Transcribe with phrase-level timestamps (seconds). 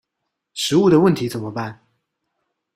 [0.55, 1.85] 食物的問題怎麼辦？